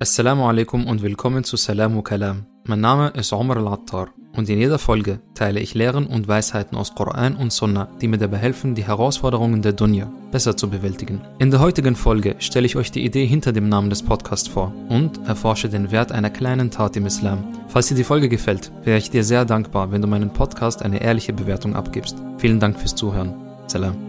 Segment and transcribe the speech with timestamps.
[0.00, 2.46] Assalamu alaikum und willkommen zu Salamu Kalam.
[2.66, 6.94] Mein Name ist Omar al-Attar und in jeder Folge teile ich Lehren und Weisheiten aus
[6.94, 11.20] Koran und Sunnah, die mir dabei helfen, die Herausforderungen der Dunya besser zu bewältigen.
[11.40, 14.72] In der heutigen Folge stelle ich euch die Idee hinter dem Namen des Podcasts vor
[14.88, 17.42] und erforsche den Wert einer kleinen Tat im Islam.
[17.66, 21.02] Falls dir die Folge gefällt, wäre ich dir sehr dankbar, wenn du meinen Podcast eine
[21.02, 22.16] ehrliche Bewertung abgibst.
[22.36, 23.34] Vielen Dank fürs Zuhören.
[23.66, 24.07] Salam.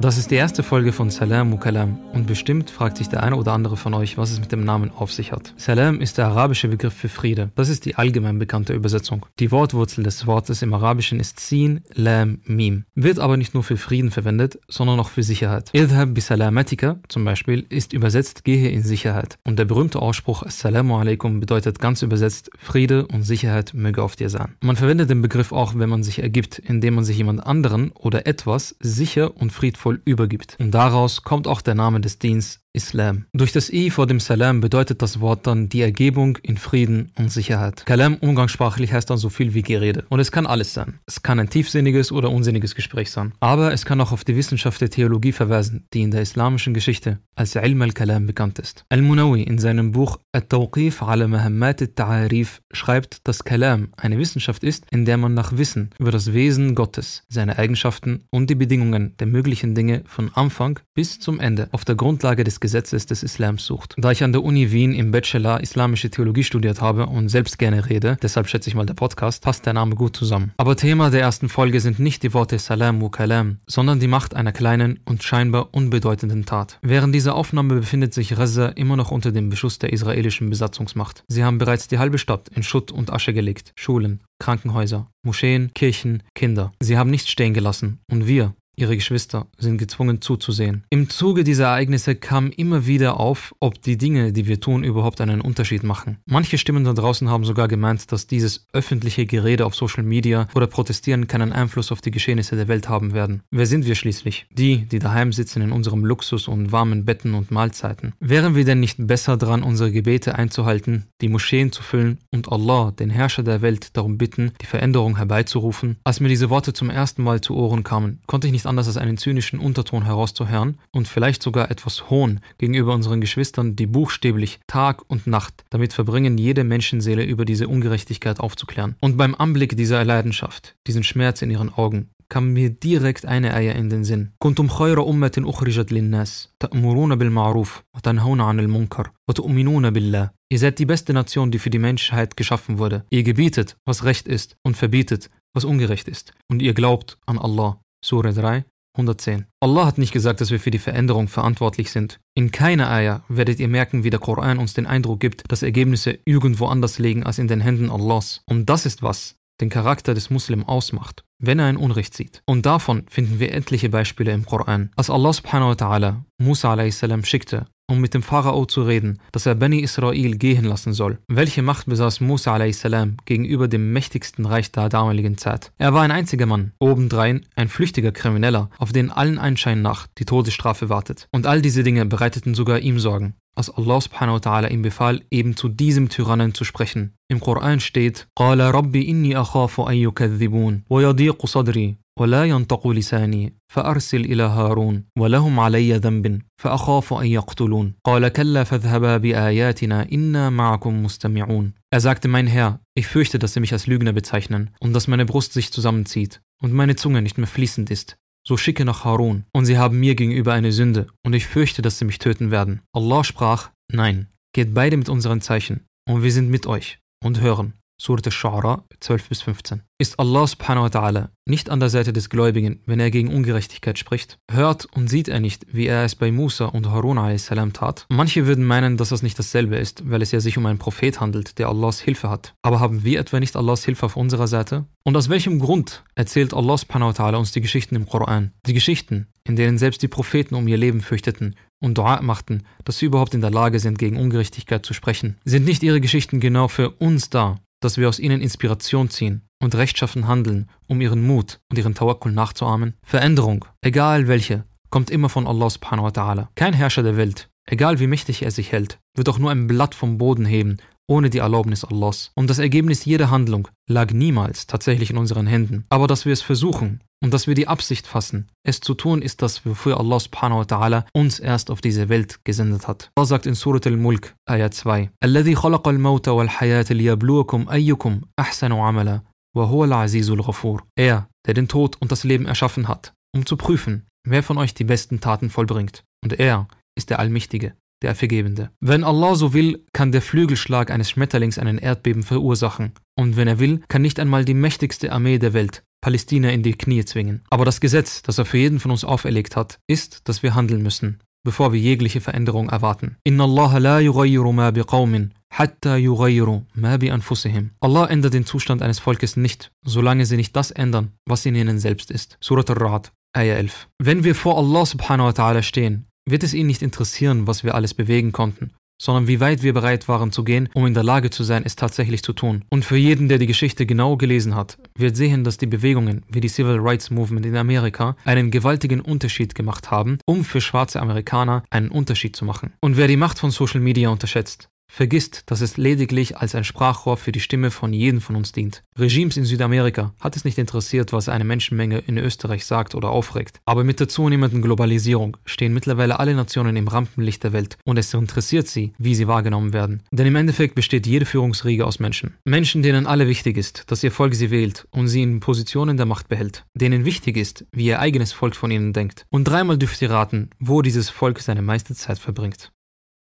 [0.00, 3.52] Das ist die erste Folge von Salam Mukalam und bestimmt fragt sich der eine oder
[3.52, 5.52] andere von euch, was es mit dem Namen auf sich hat.
[5.56, 7.50] Salam ist der arabische Begriff für Friede.
[7.56, 9.26] Das ist die allgemein bekannte Übersetzung.
[9.40, 12.84] Die Wortwurzel des Wortes im Arabischen ist Sin, Lam, Mim.
[12.94, 15.70] Wird aber nicht nur für Frieden verwendet, sondern auch für Sicherheit.
[15.72, 19.36] Idhab bisalamatika zum Beispiel ist übersetzt gehe in Sicherheit.
[19.42, 24.30] Und der berühmte Ausspruch Assalamu alaikum bedeutet ganz übersetzt Friede und Sicherheit möge auf dir
[24.30, 24.54] sein.
[24.62, 28.28] Man verwendet den Begriff auch, wenn man sich ergibt, indem man sich jemand anderen oder
[28.28, 30.56] etwas sicher und friedvoll voll übergibt.
[30.60, 33.26] Und daraus kommt auch der Name des Dienstes Islam.
[33.32, 37.32] Durch das I vor dem Salam bedeutet das Wort dann die Ergebung in Frieden und
[37.32, 37.84] Sicherheit.
[37.86, 40.04] Kalam umgangssprachlich heißt dann so viel wie Gerede.
[40.08, 41.00] Und es kann alles sein.
[41.06, 43.32] Es kann ein tiefsinniges oder unsinniges Gespräch sein.
[43.40, 47.18] Aber es kann auch auf die Wissenschaft der Theologie verweisen, die in der islamischen Geschichte
[47.34, 48.84] als Ilm al-Kalam bekannt ist.
[48.88, 55.04] Al-Munawi in seinem Buch At-Tawqif ala Mahammat al-Ta'arif schreibt, dass Kalam eine Wissenschaft ist, in
[55.04, 59.74] der man nach Wissen über das Wesen Gottes, seine Eigenschaften und die Bedingungen der möglichen
[59.74, 63.94] Dinge von Anfang bis zum Ende auf der Grundlage des Gesetzes des Islams sucht.
[63.96, 67.88] Da ich an der Uni Wien im Bachelor Islamische Theologie studiert habe und selbst gerne
[67.88, 70.52] rede, deshalb schätze ich mal der Podcast, passt der Name gut zusammen.
[70.56, 74.34] Aber Thema der ersten Folge sind nicht die Worte Salam wa Kalam, sondern die Macht
[74.34, 76.78] einer kleinen und scheinbar unbedeutenden Tat.
[76.82, 81.24] Während dieser Aufnahme befindet sich Gaza immer noch unter dem Beschuss der israelischen Besatzungsmacht.
[81.28, 83.72] Sie haben bereits die halbe Stadt in Schutt und Asche gelegt.
[83.76, 86.72] Schulen, Krankenhäuser, Moscheen, Kirchen, Kinder.
[86.80, 88.00] Sie haben nichts stehen gelassen.
[88.10, 90.84] Und wir, Ihre Geschwister sind gezwungen zuzusehen.
[90.90, 95.20] Im Zuge dieser Ereignisse kam immer wieder auf, ob die Dinge, die wir tun, überhaupt
[95.20, 96.18] einen Unterschied machen.
[96.26, 100.68] Manche Stimmen da draußen haben sogar gemeint, dass dieses öffentliche Gerede auf Social Media oder
[100.68, 103.42] Protestieren keinen Einfluss auf die Geschehnisse der Welt haben werden.
[103.50, 104.46] Wer sind wir schließlich?
[104.52, 108.12] Die, die daheim sitzen in unserem Luxus und warmen Betten und Mahlzeiten.
[108.20, 112.92] Wären wir denn nicht besser dran, unsere Gebete einzuhalten, die Moscheen zu füllen und Allah,
[112.92, 115.96] den Herrscher der Welt, darum bitten, die Veränderung herbeizurufen?
[116.04, 118.97] Als mir diese Worte zum ersten Mal zu Ohren kamen, konnte ich nicht anders als
[118.97, 125.03] einen zynischen Unterton herauszuhören und vielleicht sogar etwas Hohn gegenüber unseren Geschwistern, die buchstäblich Tag
[125.07, 128.95] und Nacht damit verbringen, jede Menschenseele über diese Ungerechtigkeit aufzuklären.
[129.01, 133.75] Und beim Anblick dieser Leidenschaft, diesen Schmerz in ihren Augen, kam mir direkt eine Eier
[133.75, 134.31] in den Sinn.
[134.39, 140.29] كنتم خير أمة أخرجت للناس تأمرون بالمعروف وتنهون عن المنكر وتؤمنون بالله.
[140.49, 143.05] Ihr seid die beste Nation, die für die Menschheit geschaffen wurde.
[143.09, 146.33] Ihr gebietet, was recht ist und verbietet, was ungerecht ist.
[146.47, 147.79] Und ihr glaubt an Allah.
[148.04, 148.64] Surah 3,
[148.94, 149.46] 110.
[149.60, 152.20] Allah hat nicht gesagt, dass wir für die Veränderung verantwortlich sind.
[152.34, 156.18] In keiner Ayah werdet ihr merken, wie der Koran uns den Eindruck gibt, dass Ergebnisse
[156.24, 158.42] irgendwo anders liegen als in den Händen Allahs.
[158.46, 162.41] Und das ist was den Charakter des Muslim ausmacht, wenn er ein Unrecht sieht.
[162.45, 164.91] Und davon finden wir etliche Beispiele im Koran.
[164.95, 167.05] Als Allah subhanahu wa ta'ala Musa a.s.
[167.23, 171.19] schickte, um mit dem Pharao zu reden, dass er Beni Israel gehen lassen soll.
[171.27, 172.87] Welche Macht besaß Musa a.s.
[173.25, 175.71] gegenüber dem mächtigsten Reich der damaligen Zeit?
[175.77, 180.25] Er war ein einziger Mann, obendrein ein flüchtiger Krimineller, auf den allen Anschein nach die
[180.25, 181.27] Todesstrafe wartet.
[181.31, 185.21] Und all diese Dinge bereiteten sogar ihm Sorgen als Allah subhanahu wa ta'ala ihm befahl,
[185.29, 187.13] eben zu diesem Tyrannen zu sprechen.
[187.27, 190.83] Im Koran steht, قال ربي إني أخاف أن يكذبون
[191.27, 198.27] ويضيق صدري ولا ينطق لساني فأرسل إلى هارون ولهم علي ذنب فأخاف أن يقتلون قال
[198.27, 203.73] كلا فاذهبا بآياتنا إنا معكم مستمعون Er sagte, mein Herr, ich fürchte, dass sie mich
[203.73, 207.91] als Lügner bezeichnen und dass meine Brust sich zusammenzieht und meine Zunge nicht mehr fließend
[207.91, 208.17] ist.
[208.47, 211.97] So schicke nach Harun, und sie haben mir gegenüber eine Sünde, und ich fürchte, dass
[211.97, 212.81] sie mich töten werden.
[212.91, 217.73] Allah sprach, nein, geht beide mit unseren Zeichen, und wir sind mit euch, und hören.
[218.00, 219.82] Surat al-Shu'ara 12 bis 15.
[219.98, 223.98] Ist Allah subhanahu wa ta'ala nicht an der Seite des Gläubigen, wenn er gegen Ungerechtigkeit
[223.98, 224.38] spricht?
[224.48, 227.50] Hört und sieht er nicht, wie er es bei Musa und Harun a.s.
[227.72, 228.06] tat?
[228.08, 231.20] Manche würden meinen, dass das nicht dasselbe ist, weil es ja sich um einen Prophet
[231.20, 232.54] handelt, der Allahs Hilfe hat.
[232.62, 234.84] Aber haben wir etwa nicht Allahs Hilfe auf unserer Seite?
[235.02, 238.52] Und aus welchem Grund erzählt Allah subhanahu wa ta'ala uns die Geschichten im Koran?
[238.66, 242.98] Die Geschichten, in denen selbst die Propheten um ihr Leben fürchteten und Dua machten, dass
[242.98, 245.38] sie überhaupt in der Lage sind, gegen Ungerechtigkeit zu sprechen.
[245.44, 249.74] Sind nicht ihre Geschichten genau für uns da, dass wir aus ihnen Inspiration ziehen und
[249.74, 252.94] rechtschaffen handeln, um ihren Mut und ihren Tawakkul nachzuahmen?
[253.02, 256.48] Veränderung, egal welche, kommt immer von Allah subhanahu wa ta'ala.
[256.54, 259.94] Kein Herrscher der Welt, egal wie mächtig er sich hält, wird auch nur ein Blatt
[259.94, 262.31] vom Boden heben ohne die Erlaubnis Allahs.
[262.35, 265.85] Und das Ergebnis jeder Handlung lag niemals tatsächlich in unseren Händen.
[265.89, 269.41] Aber dass wir es versuchen und dass wir die Absicht fassen, es zu tun, ist
[269.41, 273.11] das, wofür Allah subhanahu wa ta'ala uns erst auf diese Welt gesendet hat.
[273.15, 279.21] Allah sagt in Surat al-Mulk, Ayat 2, الذي خلق الموت والحياة ليبلوكم أيكم أحسن عملا
[279.55, 280.83] وهو العزيز الغفور.
[280.95, 284.73] Er, der den Tod und das Leben erschaffen hat, um zu prüfen, wer von euch
[284.73, 286.03] die besten Taten vollbringt.
[286.23, 288.70] Und er ist der Allmächtige, der Vergebende.
[288.80, 292.92] Wenn Allah so will, kann der Flügelschlag eines Schmetterlings einen Erdbeben verursachen.
[293.16, 296.74] Und wenn er will, kann nicht einmal die mächtigste Armee der Welt Palästina in die
[296.74, 297.42] Knie zwingen.
[297.50, 300.82] Aber das Gesetz, das er für jeden von uns auferlegt hat, ist, dass wir handeln
[300.82, 303.16] müssen, bevor wir jegliche Veränderung erwarten.
[303.24, 307.70] Inna Allah la yughayyiru ma biqawmin hatta yughayyiru ma bi anfusihim.
[307.80, 311.78] Allah ändert den Zustand eines Volkes nicht, solange sie nicht das ändern, was in ihnen
[311.78, 312.38] selbst ist.
[312.40, 313.88] Surat al-Ra'd, Ayah 11.
[313.98, 317.74] Wenn wir vor Allah subhanahu wa ta'ala stehen, wird es ihn nicht interessieren, was wir
[317.74, 321.30] alles bewegen konnten, sondern wie weit wir bereit waren zu gehen, um in der Lage
[321.30, 322.64] zu sein, es tatsächlich zu tun.
[322.68, 326.40] Und für jeden, der die Geschichte genau gelesen hat, wird sehen, dass die Bewegungen wie
[326.40, 331.62] die Civil Rights Movement in Amerika einen gewaltigen Unterschied gemacht haben, um für schwarze Amerikaner
[331.70, 332.72] einen Unterschied zu machen.
[332.80, 337.16] Und wer die Macht von Social Media unterschätzt, vergisst, dass es lediglich als ein Sprachrohr
[337.16, 338.82] für die Stimme von jedem von uns dient.
[338.98, 343.60] Regimes in Südamerika hat es nicht interessiert, was eine Menschenmenge in Österreich sagt oder aufregt.
[343.64, 348.12] Aber mit der zunehmenden Globalisierung stehen mittlerweile alle Nationen im Rampenlicht der Welt und es
[348.12, 350.02] interessiert sie, wie sie wahrgenommen werden.
[350.10, 352.34] Denn im Endeffekt besteht jede Führungsriege aus Menschen.
[352.44, 356.06] Menschen, denen alle wichtig ist, dass ihr Volk sie wählt und sie in Positionen der
[356.06, 356.64] Macht behält.
[356.74, 359.26] Denen wichtig ist, wie ihr eigenes Volk von ihnen denkt.
[359.30, 362.72] Und dreimal dürft ihr raten, wo dieses Volk seine meiste Zeit verbringt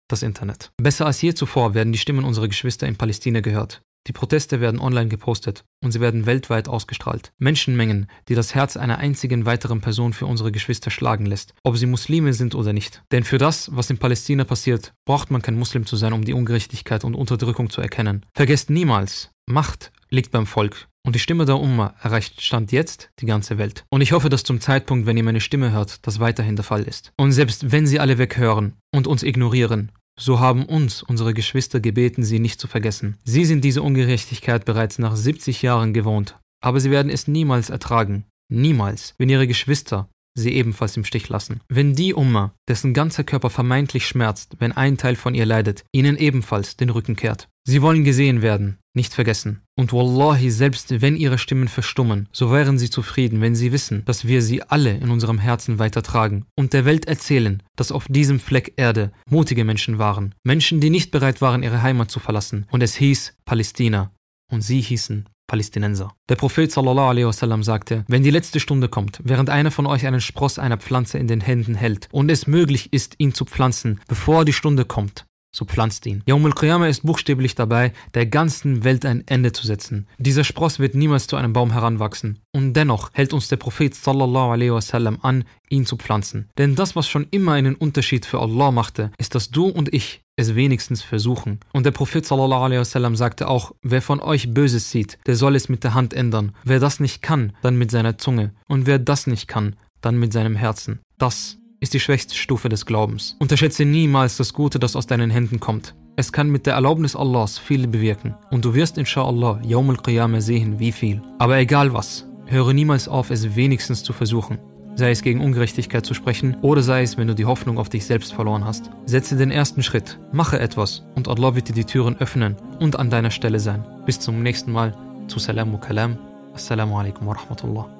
[0.08, 0.70] das Internet.
[0.76, 3.82] Besser als je zuvor werden die Stimmen unserer Geschwister in Palästina gehört.
[4.06, 7.32] Die Proteste werden online gepostet und sie werden weltweit ausgestrahlt.
[7.38, 11.86] Menschenmengen, die das Herz einer einzigen weiteren Person für unsere Geschwister schlagen lässt, ob sie
[11.86, 13.02] Muslime sind oder nicht.
[13.10, 16.34] Denn für das, was in Palästina passiert, braucht man kein Muslim zu sein, um die
[16.34, 18.24] Ungerechtigkeit und Unterdrückung zu erkennen.
[18.34, 20.88] Vergesst niemals, Macht liegt beim Volk.
[21.04, 23.84] Und die Stimme der Umma erreicht Stand jetzt die ganze Welt.
[23.90, 26.82] Und ich hoffe, dass zum Zeitpunkt, wenn ihr meine Stimme hört, das weiterhin der Fall
[26.82, 27.12] ist.
[27.16, 32.24] Und selbst wenn sie alle weghören und uns ignorieren, so haben uns unsere Geschwister gebeten,
[32.24, 33.18] sie nicht zu vergessen.
[33.24, 38.24] Sie sind diese Ungerechtigkeit bereits nach 70 Jahren gewohnt, aber sie werden es niemals ertragen.
[38.48, 41.60] Niemals, wenn ihre Geschwister sie ebenfalls im Stich lassen.
[41.68, 46.16] Wenn die Umma, dessen ganzer Körper vermeintlich schmerzt, wenn ein Teil von ihr leidet, ihnen
[46.16, 47.48] ebenfalls den Rücken kehrt.
[47.68, 49.62] Sie wollen gesehen werden, nicht vergessen.
[49.76, 54.24] Und wallahi, selbst wenn ihre Stimmen verstummen, so wären sie zufrieden, wenn sie wissen, dass
[54.24, 58.74] wir sie alle in unserem Herzen weitertragen und der Welt erzählen, dass auf diesem Fleck
[58.76, 62.66] Erde mutige Menschen waren, Menschen, die nicht bereit waren, ihre Heimat zu verlassen.
[62.70, 64.12] Und es hieß Palästina.
[64.48, 66.14] Und sie hießen Palästinenser.
[66.28, 70.06] Der Prophet sallallahu alaihi wasallam sagte, wenn die letzte Stunde kommt, während einer von euch
[70.06, 74.00] einen Spross einer Pflanze in den Händen hält und es möglich ist, ihn zu pflanzen,
[74.06, 75.26] bevor die Stunde kommt,
[75.56, 76.22] so pflanzt ihn.
[76.26, 80.06] Yawm al-Qiyamah ist buchstäblich dabei, der ganzen Welt ein Ende zu setzen.
[80.18, 82.38] Dieser Spross wird niemals zu einem Baum heranwachsen.
[82.52, 86.48] Und dennoch hält uns der Prophet sallallahu alaihi wasallam an, ihn zu pflanzen.
[86.58, 90.22] Denn das, was schon immer einen Unterschied für Allah machte, ist, dass du und ich
[90.36, 91.60] es wenigstens versuchen.
[91.72, 95.56] Und der Prophet sallallahu alaihi wasallam sagte auch, wer von euch Böses sieht, der soll
[95.56, 96.54] es mit der Hand ändern.
[96.64, 98.52] Wer das nicht kann, dann mit seiner Zunge.
[98.68, 101.00] Und wer das nicht kann, dann mit seinem Herzen.
[101.18, 103.36] Das ist die schwächste Stufe des Glaubens.
[103.38, 105.94] Unterschätze niemals das Gute, das aus deinen Händen kommt.
[106.16, 110.78] Es kann mit der Erlaubnis Allahs viel bewirken und du wirst inshallah Yawm al-Qiyamah sehen,
[110.78, 111.22] wie viel.
[111.38, 114.58] Aber egal was, höre niemals auf, es wenigstens zu versuchen.
[114.94, 118.06] Sei es gegen Ungerechtigkeit zu sprechen oder sei es, wenn du die Hoffnung auf dich
[118.06, 118.90] selbst verloren hast.
[119.04, 123.10] Setze den ersten Schritt, mache etwas und Allah wird dir die Türen öffnen und an
[123.10, 123.84] deiner Stelle sein.
[124.06, 124.96] Bis zum nächsten Mal
[125.28, 126.16] zu Salam Kalam.
[126.54, 127.95] Assalamu alaikum wa rahmatullah.